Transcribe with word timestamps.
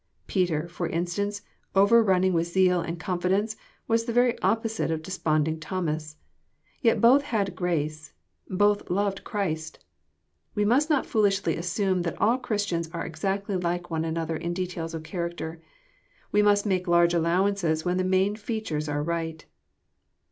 Peter, 0.25 0.67
for 0.67 0.87
instance, 0.89 1.43
overrunning 1.75 2.33
with 2.33 2.47
zeal 2.47 2.81
and 2.81 2.99
confidence, 2.99 3.55
was 3.87 4.05
the 4.05 4.11
very 4.11 4.35
opposite 4.39 4.89
of 4.89 5.03
desponding 5.03 5.59
Thomas. 5.59 6.17
Yet 6.81 6.99
both 6.99 7.21
had 7.21 7.55
grace, 7.55 8.11
and 8.49 8.57
both 8.57 8.89
loved 8.89 9.23
Christ. 9.23 9.77
We 10.55 10.65
must 10.65 10.89
not 10.89 11.05
foolishly 11.05 11.55
assume 11.55 12.01
that 12.01 12.19
all 12.19 12.39
Christians 12.39 12.89
are 12.91 13.05
exactly 13.05 13.55
like 13.55 13.91
one 13.91 14.03
another 14.03 14.35
in 14.37 14.55
de 14.55 14.65
tails 14.65 14.95
of 14.95 15.03
character. 15.03 15.61
We 16.31 16.41
must 16.41 16.65
make 16.65 16.87
large 16.87 17.13
allowances, 17.13 17.85
when 17.85 17.97
the 17.97 18.03
main 18.03 18.35
features 18.35 18.89
are 18.89 19.03
right. 19.03 19.45